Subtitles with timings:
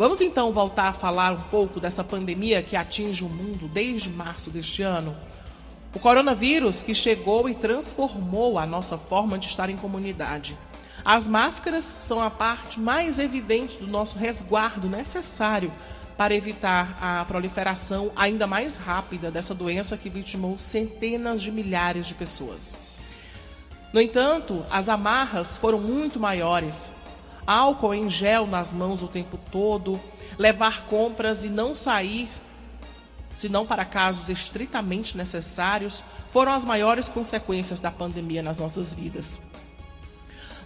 [0.00, 4.48] Vamos então voltar a falar um pouco dessa pandemia que atinge o mundo desde março
[4.48, 5.14] deste ano.
[5.94, 10.56] O coronavírus que chegou e transformou a nossa forma de estar em comunidade.
[11.04, 15.70] As máscaras são a parte mais evidente do nosso resguardo necessário
[16.16, 22.14] para evitar a proliferação ainda mais rápida dessa doença que vitimou centenas de milhares de
[22.14, 22.78] pessoas.
[23.92, 26.94] No entanto, as amarras foram muito maiores.
[27.46, 30.00] Álcool em gel nas mãos o tempo todo,
[30.38, 32.28] levar compras e não sair
[33.40, 39.40] senão para casos estritamente necessários, foram as maiores consequências da pandemia nas nossas vidas.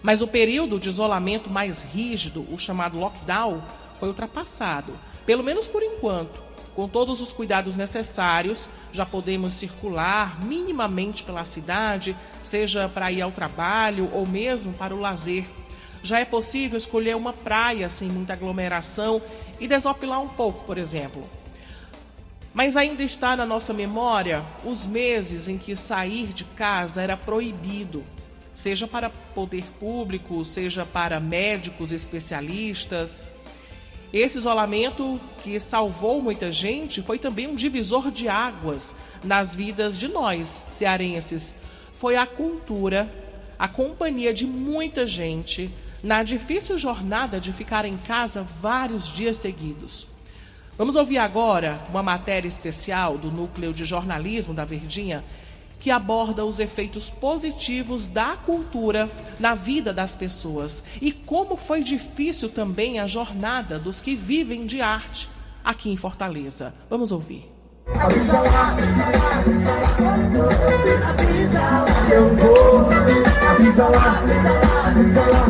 [0.03, 3.63] Mas o período de isolamento mais rígido, o chamado lockdown,
[3.99, 6.43] foi ultrapassado, pelo menos por enquanto.
[6.75, 13.31] Com todos os cuidados necessários, já podemos circular minimamente pela cidade, seja para ir ao
[13.31, 15.45] trabalho ou mesmo para o lazer.
[16.05, 19.19] Já é possível escolher uma praia sem muita aglomeração
[19.59, 21.27] e desopilar um pouco, por exemplo.
[22.53, 28.03] Mas ainda está na nossa memória os meses em que sair de casa era proibido,
[28.53, 33.27] seja para poder público, seja para médicos especialistas.
[34.13, 40.07] Esse isolamento que salvou muita gente foi também um divisor de águas nas vidas de
[40.07, 41.55] nós, cearenses.
[41.95, 43.11] Foi a cultura,
[43.57, 45.73] a companhia de muita gente
[46.03, 50.07] na difícil jornada de ficar em casa vários dias seguidos.
[50.77, 55.23] Vamos ouvir agora uma matéria especial do Núcleo de Jornalismo da Verdinha,
[55.79, 62.49] que aborda os efeitos positivos da cultura na vida das pessoas e como foi difícil
[62.49, 65.29] também a jornada dos que vivem de arte
[65.63, 66.73] aqui em Fortaleza.
[66.89, 67.54] Vamos ouvir.
[67.93, 69.39] Avisa lá, avisa lá,
[71.09, 72.89] avisa lá, eu vou.
[73.49, 74.23] Avisa lá,
[74.87, 75.45] avisa lá,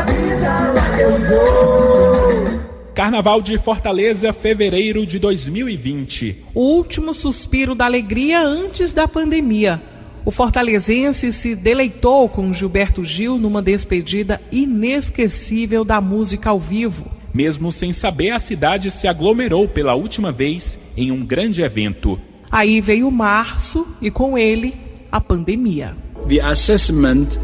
[0.00, 2.60] avisa lá, eu vou.
[2.94, 6.44] Carnaval de Fortaleza, fevereiro de 2020.
[6.54, 9.82] O último suspiro da alegria antes da pandemia.
[10.26, 17.13] O fortalezense se deleitou com Gilberto Gil numa despedida inesquecível da música ao vivo.
[17.34, 22.20] Mesmo sem saber, a cidade se aglomerou pela última vez em um grande evento.
[22.48, 24.76] Aí veio março e com ele
[25.10, 25.96] a pandemia.
[26.28, 27.36] The assessment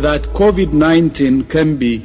[0.00, 2.02] that COVID-19 can be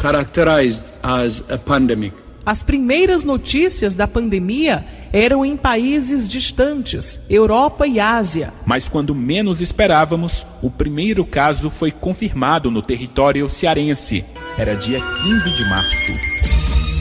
[0.00, 2.12] characterized as a pandemic.
[2.44, 8.52] As primeiras notícias da pandemia eram em países distantes, Europa e Ásia.
[8.66, 14.24] Mas quando menos esperávamos, o primeiro caso foi confirmado no território cearense.
[14.58, 16.49] Era dia 15 de março.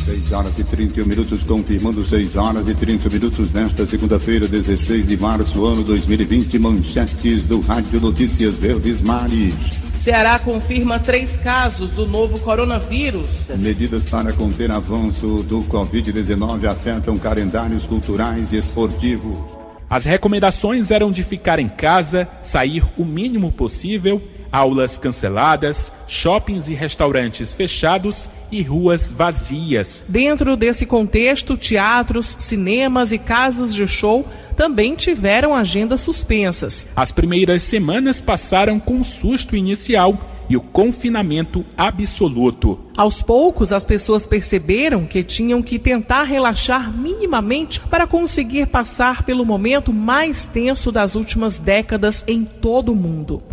[0.10, 5.16] 6 horas e 31 minutos, confirmando 6 horas e 30 minutos nesta segunda-feira, 16 de
[5.16, 6.58] março, ano 2020.
[6.58, 9.54] Manchetes do Rádio Notícias Verdes Mares.
[10.00, 13.46] Ceará confirma três casos do novo coronavírus.
[13.60, 19.38] Medidas para conter avanço do Covid-19 afetam calendários culturais e esportivos.
[19.88, 24.20] As recomendações eram de ficar em casa, sair o mínimo possível
[24.52, 30.04] aulas canceladas, shoppings e restaurantes fechados e ruas vazias.
[30.08, 36.88] Dentro desse contexto, teatros, cinemas e casas de show também tiveram agendas suspensas.
[36.96, 40.18] As primeiras semanas passaram com o susto inicial
[40.50, 42.80] e o confinamento absoluto.
[42.98, 49.46] Aos poucos, as pessoas perceberam que tinham que tentar relaxar minimamente para conseguir passar pelo
[49.46, 53.44] momento mais tenso das últimas décadas em todo o mundo.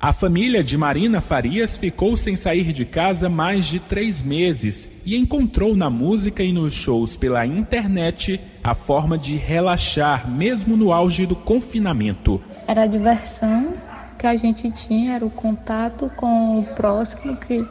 [0.00, 5.16] A família de Marina Farias ficou sem sair de casa mais de três meses e
[5.16, 11.26] encontrou na música e nos shows pela internet a forma de relaxar, mesmo no auge
[11.26, 12.40] do confinamento.
[12.68, 13.74] Era a diversão
[14.16, 17.66] que a gente tinha, era o contato com o próximo que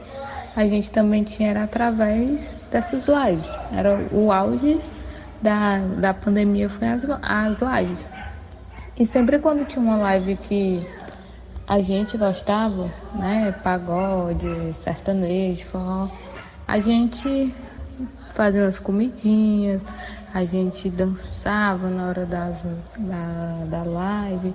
[0.53, 3.49] a gente também tinha era através dessas lives.
[3.71, 4.81] Era o auge
[5.41, 8.05] da, da pandemia foi as, as lives.
[8.99, 10.85] E sempre quando tinha uma live que
[11.67, 13.53] a gente gostava, né?
[13.61, 16.07] Pagode, sertanejo, forró.
[16.65, 17.53] A gente
[18.33, 19.83] fazia umas comidinhas,
[20.33, 22.63] a gente dançava na hora das,
[22.97, 24.53] da, da live,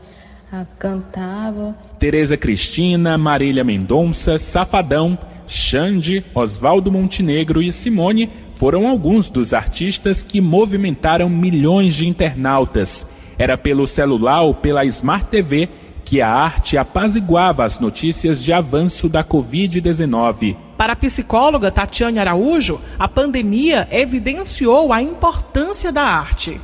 [0.50, 1.76] a, cantava.
[1.98, 10.40] Tereza Cristina, Marília Mendonça, Safadão, Xande, Oswaldo Montenegro e Simone foram alguns dos artistas que
[10.40, 13.06] movimentaram milhões de internautas.
[13.37, 15.69] Era pelo celular ou pela Smart TV
[16.12, 20.55] que a arte apaziguava as notícias de avanço da Covid-19.
[20.76, 26.61] Para a psicóloga Tatiane Araújo, a pandemia evidenciou a importância da arte.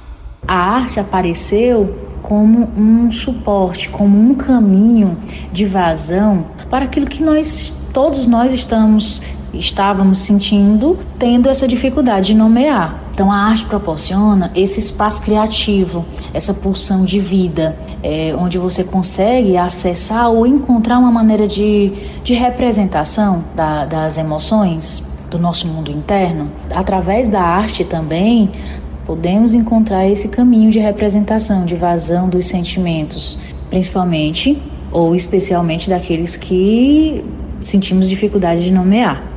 [0.46, 5.16] A arte apareceu como um suporte, como um caminho
[5.50, 9.22] de vazão para aquilo que nós todos nós estamos
[9.58, 13.02] estávamos sentindo, tendo essa dificuldade de nomear.
[13.12, 19.56] Então, a arte proporciona esse espaço criativo, essa pulsão de vida, é, onde você consegue
[19.56, 26.50] acessar ou encontrar uma maneira de, de representação da, das emoções do nosso mundo interno.
[26.70, 28.50] Através da arte também,
[29.04, 33.38] podemos encontrar esse caminho de representação, de vazão dos sentimentos,
[33.68, 34.62] principalmente
[34.92, 37.24] ou especialmente daqueles que
[37.60, 39.27] sentimos dificuldade de nomear.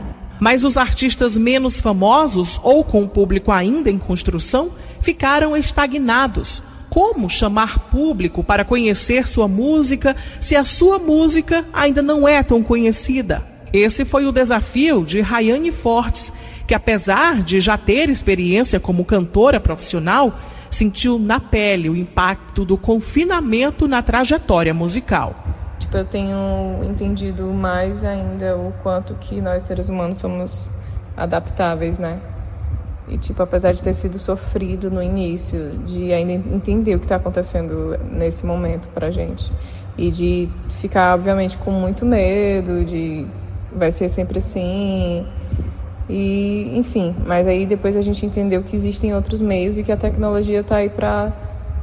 [0.41, 6.63] Mas os artistas menos famosos ou com o público ainda em construção ficaram estagnados.
[6.89, 12.63] Como chamar público para conhecer sua música se a sua música ainda não é tão
[12.63, 13.45] conhecida?
[13.71, 16.33] Esse foi o desafio de Rayane Fortes,
[16.65, 20.39] que apesar de já ter experiência como cantora profissional,
[20.71, 25.40] sentiu na pele o impacto do confinamento na trajetória musical.
[25.81, 30.69] Tipo, eu tenho entendido mais ainda o quanto que nós seres humanos somos
[31.17, 32.21] adaptáveis, né?
[33.07, 37.15] E tipo, apesar de ter sido sofrido no início, de ainda entender o que está
[37.15, 39.51] acontecendo nesse momento pra gente
[39.97, 43.25] e de ficar obviamente com muito medo, de
[43.71, 45.25] vai ser sempre assim.
[46.07, 49.97] E, enfim, mas aí depois a gente entendeu que existem outros meios e que a
[49.97, 51.33] tecnologia está aí para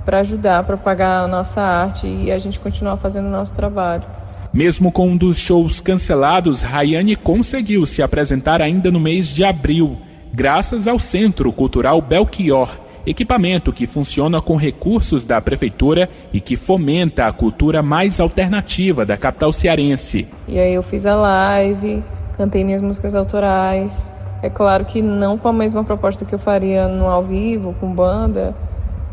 [0.08, 4.04] para ajudar a propagar a nossa arte e a gente continuar fazendo o nosso trabalho.
[4.50, 9.98] Mesmo com um dos shows cancelados, Rayane conseguiu se apresentar ainda no mês de abril,
[10.32, 12.70] graças ao Centro Cultural Belchior,
[13.06, 19.18] equipamento que funciona com recursos da prefeitura e que fomenta a cultura mais alternativa da
[19.18, 20.26] capital cearense.
[20.48, 22.02] E aí eu fiz a live,
[22.34, 24.08] cantei minhas músicas autorais.
[24.42, 27.92] É claro que não com a mesma proposta que eu faria no ao vivo, com
[27.92, 28.56] banda,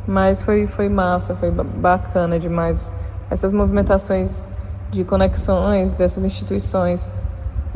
[0.06, 2.94] mas foi, foi massa, foi bacana demais.
[3.30, 4.46] Essas movimentações
[4.92, 7.10] de conexões dessas instituições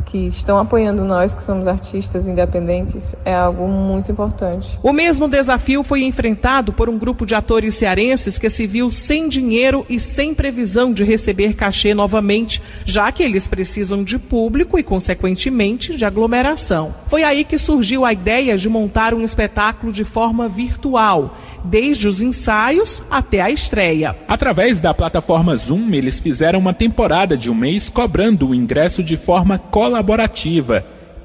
[0.06, 4.80] que estão apoiando nós, que somos artistas independentes, é algo muito importante.
[4.82, 9.30] O mesmo desafio foi enfrentado por um grupo de atores cearenses que se viu sem
[9.30, 14.84] dinheiro e sem previsão de receber cachê novamente, já que eles precisam de público e,
[14.84, 16.94] consequentemente, de aglomeração.
[17.08, 22.22] Foi aí que surgiu a ideia de montar um espetáculo de forma virtual, desde os
[22.22, 24.16] ensaios até a estreia.
[24.28, 29.18] Através da plataforma Zoom, eles fizeram uma temporada de um mês cobrando o ingresso de
[29.18, 29.89] forma colaborativa.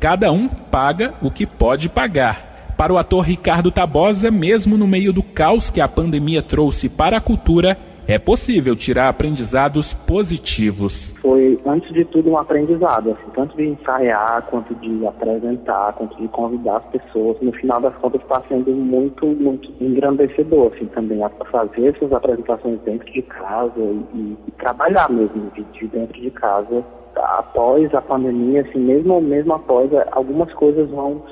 [0.00, 2.74] Cada um paga o que pode pagar.
[2.76, 7.16] Para o ator Ricardo Tabosa, mesmo no meio do caos que a pandemia trouxe para
[7.16, 7.76] a cultura,
[8.06, 11.14] é possível tirar aprendizados positivos.
[11.22, 16.28] Foi, antes de tudo, um aprendizado, assim, tanto de ensaiar, quanto de apresentar, quanto de
[16.28, 17.38] convidar as pessoas.
[17.40, 22.78] No final das contas, está sendo muito, muito engrandecedor, assim, também, a fazer essas apresentações
[22.80, 26.84] dentro de casa e, e trabalhar mesmo de, de dentro de casa.
[27.16, 31.22] Após a pandemia, assim, mesmo, mesmo após, algumas coisas vão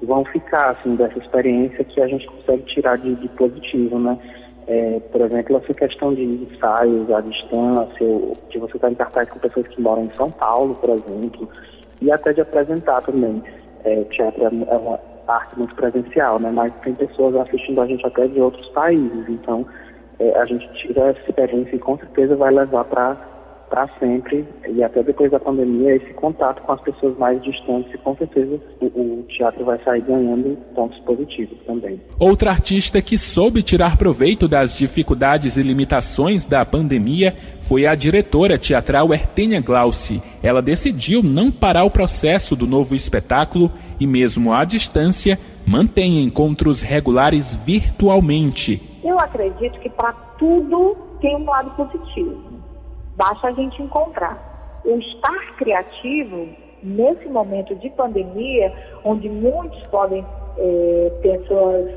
[0.00, 4.16] vão ficar assim dessa experiência que a gente consegue tirar de, de positivo, né?
[4.68, 8.06] É, por exemplo, essa questão de ensaios à distância,
[8.50, 11.48] de você estar em cartaz com pessoas que moram em São Paulo, por exemplo,
[12.02, 13.42] e até de apresentar também.
[13.84, 16.50] É, teatro é, é uma arte muito presencial, né?
[16.50, 19.64] mas tem pessoas assistindo a gente até de outros países, então
[20.18, 23.16] é, a gente tira essa experiência e com certeza vai levar para
[23.68, 27.98] para sempre e até depois da pandemia esse contato com as pessoas mais distantes e
[27.98, 32.00] com certeza o, o, teatro vai sair ganhando pontos positivos também.
[32.18, 38.58] Outra artista que soube tirar proveito das dificuldades e limitações da pandemia foi a diretora
[38.58, 40.22] teatral Ertênia Glauci.
[40.42, 43.70] Ela decidiu não parar o processo do novo espetáculo
[44.00, 48.80] e mesmo à distância mantém encontros regulares virtualmente.
[49.04, 52.57] Eu acredito que para tudo tem um lado positivo
[53.18, 54.80] Basta a gente encontrar.
[54.84, 56.48] O estar criativo,
[56.80, 58.72] nesse momento de pandemia,
[59.04, 60.24] onde muitos podem
[60.56, 61.90] é, ter suas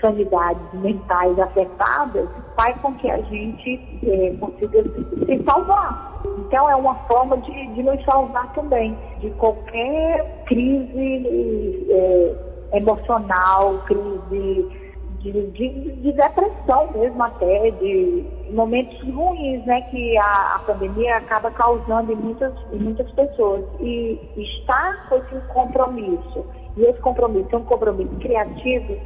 [0.00, 6.20] sanidades mentais afetadas, faz com que a gente é, consiga se salvar.
[6.40, 14.83] Então, é uma forma de, de nos salvar também de qualquer crise é, emocional, crise
[15.32, 21.50] de, de, de, depressão mesmo até, de momentos ruins né, que a, a pandemia acaba
[21.50, 23.64] causando em muitas, em muitas pessoas.
[23.80, 26.44] E estar com esse compromisso,
[26.76, 28.96] e esse compromisso é um compromisso criativo,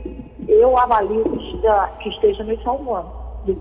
[0.49, 2.53] eu avalio que, esteja, que esteja no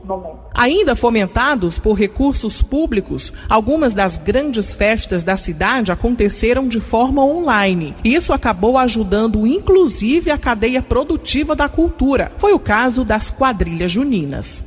[0.06, 0.40] João.
[0.54, 7.96] Ainda fomentados por recursos públicos, algumas das grandes festas da cidade aconteceram de forma online.
[8.04, 12.32] Isso acabou ajudando inclusive a cadeia produtiva da cultura.
[12.38, 14.66] Foi o caso das quadrilhas juninas.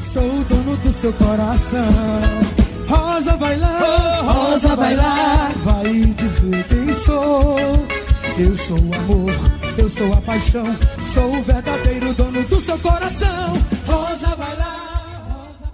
[0.00, 1.80] Sou o dono do seu coração.
[2.88, 7.56] Rosa vai lá, oh, Rosa vai lá, vai dizer quem sou.
[8.38, 9.32] Eu sou o amor,
[9.78, 10.64] eu sou a paixão,
[11.12, 13.52] sou o verdadeiro dono do seu coração.
[13.92, 14.72] Rosa vai lá.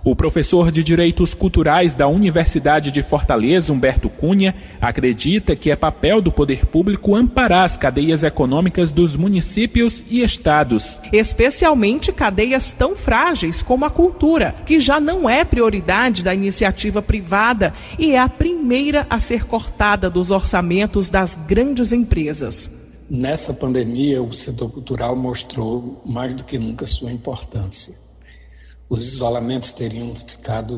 [0.08, 6.22] O professor de Direitos Culturais da Universidade de Fortaleza, Humberto Cunha, acredita que é papel
[6.22, 10.98] do poder público amparar as cadeias econômicas dos municípios e estados.
[11.12, 17.74] Especialmente cadeias tão frágeis como a cultura, que já não é prioridade da iniciativa privada
[17.98, 22.70] e é a primeira a ser cortada dos orçamentos das grandes empresas.
[23.10, 28.07] Nessa pandemia, o setor cultural mostrou mais do que nunca sua importância
[28.88, 30.76] os isolamentos teriam ficado,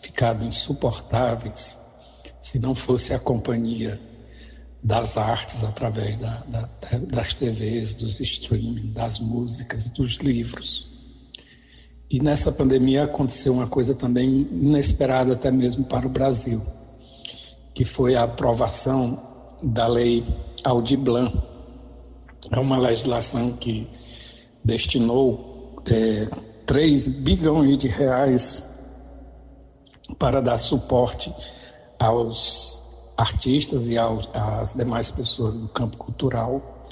[0.00, 1.78] ficado insuportáveis
[2.38, 4.00] se não fosse a companhia
[4.82, 6.68] das artes através da, da,
[7.08, 10.88] das TVs, dos streaming, das músicas, dos livros.
[12.10, 16.62] E nessa pandemia aconteceu uma coisa também inesperada até mesmo para o Brasil,
[17.74, 19.22] que foi a aprovação
[19.62, 20.24] da lei
[20.64, 21.36] Aldir Blanc.
[22.50, 23.86] É uma legislação que
[24.64, 26.26] destinou é,
[26.70, 28.72] 3 bilhões de reais
[30.16, 31.34] para dar suporte
[31.98, 32.84] aos
[33.16, 36.86] artistas e aos, às demais pessoas do campo cultural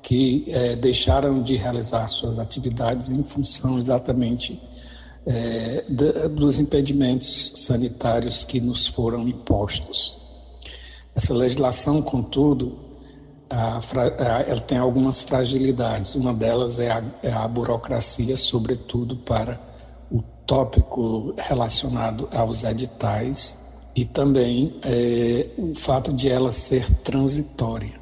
[0.00, 4.62] que é, deixaram de realizar suas atividades em função exatamente
[5.26, 5.84] é,
[6.28, 10.16] dos impedimentos sanitários que nos foram impostos.
[11.12, 12.78] Essa legislação, contudo,
[13.50, 16.14] ela tem algumas fragilidades.
[16.14, 19.60] Uma delas é a, é a burocracia, sobretudo para
[20.10, 23.60] o tópico relacionado aos editais
[23.94, 27.92] e também é, o fato de ela ser transitória.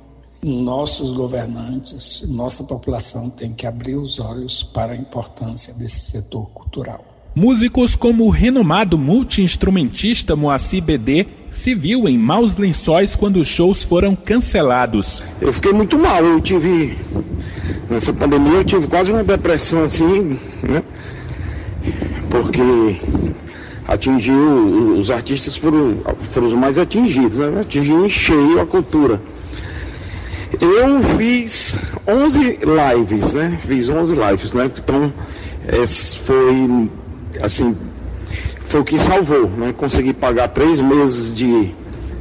[0.42, 7.04] Nossos governantes, nossa população tem que abrir os olhos para a importância desse setor cultural.
[7.34, 13.84] Músicos como o renomado multiinstrumentista Moacir BD se viu em maus lençóis quando os shows
[13.84, 15.22] foram cancelados.
[15.40, 16.96] Eu fiquei muito mal, eu tive
[17.90, 20.82] nessa pandemia eu tive quase uma depressão assim, né?
[22.30, 22.96] Porque
[23.86, 27.60] atingiu os artistas foram, foram os mais atingidos, né?
[27.60, 29.20] Atingiu em cheio a cultura.
[30.58, 31.76] Eu fiz
[32.08, 33.58] 11 lives, né?
[33.66, 34.70] Fiz 11 lives, né?
[34.74, 35.12] Então,
[36.24, 36.88] foi
[37.42, 37.76] assim,
[38.72, 39.74] foi o que salvou, né?
[39.76, 41.74] Consegui pagar três meses de,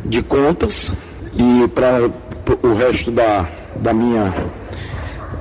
[0.04, 0.94] de contas
[1.34, 2.12] e para
[2.62, 4.34] o resto da, da minha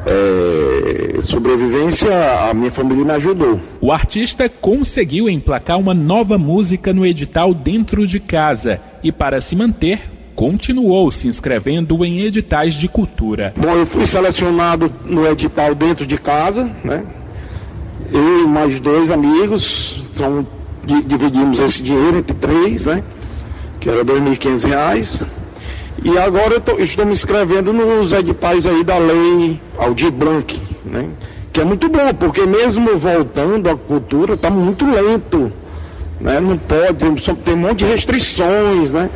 [0.06, 2.08] é, sobrevivência,
[2.48, 3.58] a minha família me ajudou.
[3.80, 9.56] O artista conseguiu emplacar uma nova música no edital dentro de casa e, para se
[9.56, 13.52] manter, continuou se inscrevendo em editais de cultura.
[13.56, 17.04] Bom, eu fui selecionado no edital dentro de casa, né?
[18.12, 20.46] eu e mais dois amigos, então,
[20.84, 23.02] dividimos esse dinheiro entre três, né?
[23.78, 25.26] Que era R$ 2.500.
[26.02, 31.08] E agora eu tô, estou me inscrevendo nos editais aí da lei Aldir Blanc, né?
[31.52, 35.52] Que é muito bom, porque mesmo voltando à cultura, está muito lento.
[36.20, 36.38] Né?
[36.38, 39.10] Não pode, tem, tem um monte de restrições, né?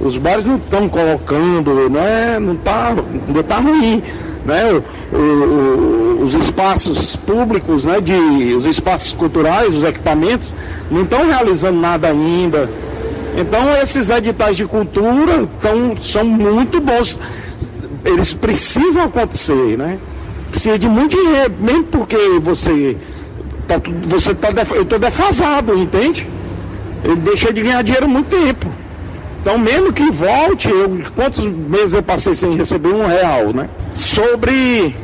[0.00, 2.94] Os bares não estão colocando, não é, não tá,
[3.26, 4.02] ainda está ruim
[4.46, 4.72] né,
[5.12, 8.12] o, o, os espaços públicos, né, de,
[8.54, 10.52] os espaços culturais, os equipamentos,
[10.90, 12.68] não estão realizando nada ainda.
[13.36, 17.18] Então esses editais de cultura tão, são muito bons.
[18.04, 19.98] Eles precisam acontecer, né?
[20.50, 22.96] Precisa de muito dinheiro, mesmo porque você
[23.68, 26.26] tá, você tá, eu estou defasado, entende?
[27.04, 28.66] Eu deixei de ganhar dinheiro há muito tempo.
[29.42, 33.68] Então, mesmo que volte, eu, quantos meses eu passei sem receber um real, né?
[33.92, 34.94] Sobre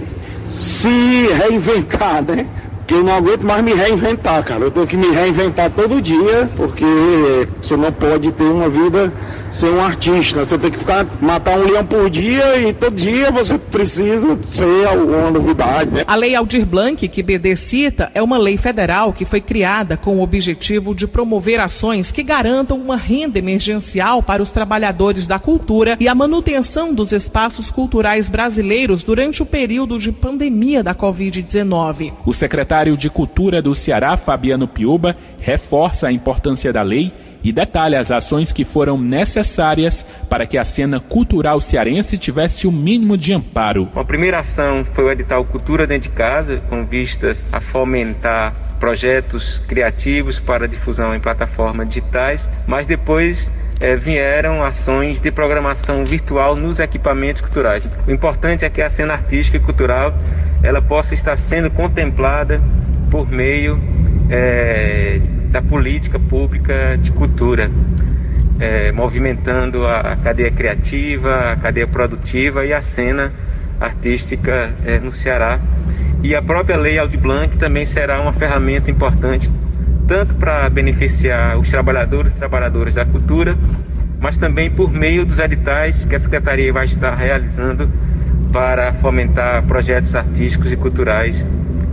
[0.47, 0.89] se
[1.35, 2.47] reinventar, né?
[2.87, 4.65] Que eu não aguento mais me reinventar, cara.
[4.65, 6.85] Eu tenho que me reinventar todo dia, porque
[7.61, 9.13] você não pode ter uma vida
[9.51, 10.45] sem um artista.
[10.45, 14.89] Você tem que ficar matar um leão por dia e todo dia você precisa ser
[14.97, 15.91] uma novidade.
[15.91, 16.05] Né?
[16.07, 20.17] A Lei Aldir Blanc, que BD cita, é uma lei federal que foi criada com
[20.17, 25.97] o objetivo de promover ações que garantam uma renda emergencial para os trabalhadores da cultura
[26.01, 32.13] e a manutenção dos espaços culturais brasileiros durante o período de pandemia da Covid-19.
[32.25, 37.13] O secretário secretário de Cultura do Ceará, Fabiano Piuba, reforça a importância da lei
[37.45, 42.73] e detalha as ações que foram necessárias para que a cena cultural cearense tivesse o
[42.73, 43.91] mínimo de amparo.
[43.95, 49.59] A primeira ação foi o edital Cultura Dentro de Casa, com vistas a fomentar projetos
[49.69, 53.51] criativos para difusão em plataformas digitais, mas depois
[53.83, 57.91] é, vieram ações de programação virtual nos equipamentos culturais.
[58.07, 60.15] O importante é que a cena artística e cultural
[60.63, 62.61] ela possa estar sendo contemplada
[63.11, 63.79] por meio
[64.31, 65.21] é,
[65.51, 67.71] da política pública de cultura,
[68.61, 73.33] é, movimentando a cadeia criativa, a cadeia produtiva e a cena
[73.81, 75.59] artística é, no Ceará.
[76.23, 79.51] E a própria Lei Aldir Blanc também será uma ferramenta importante,
[80.13, 83.57] tanto para beneficiar os trabalhadores e trabalhadoras da cultura,
[84.21, 87.91] mas também por meio dos editais que a Secretaria vai estar realizando
[88.53, 91.47] para fomentar projetos artísticos e culturais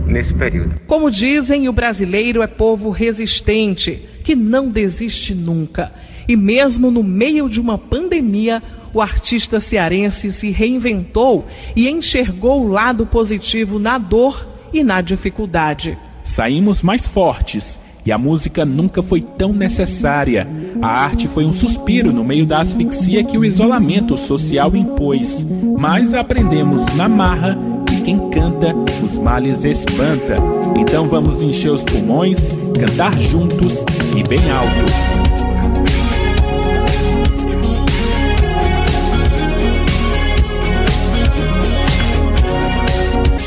[0.04, 0.78] nesse período.
[0.86, 5.90] Como dizem, o brasileiro é povo resistente, que não desiste nunca.
[6.28, 8.62] E mesmo no meio de uma pandemia,
[8.92, 15.96] o artista cearense se reinventou e enxergou o lado positivo na dor e na dificuldade.
[16.22, 20.46] Saímos mais fortes e a música nunca foi tão necessária.
[20.80, 25.44] A arte foi um suspiro no meio da asfixia que o isolamento social impôs.
[25.78, 30.36] Mas aprendemos na marra que quem canta, os males espanta.
[30.76, 33.84] Então vamos encher os pulmões, cantar juntos
[34.16, 35.30] e bem alto.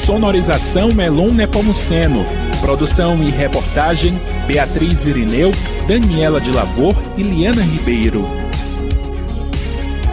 [0.05, 2.25] Sonorização Melon Nepomuceno.
[2.61, 4.13] Produção e reportagem
[4.45, 5.51] Beatriz Irineu,
[5.87, 8.25] Daniela de Lavor e Liana Ribeiro.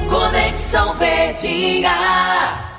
[0.09, 2.70] Conexão Verdinha.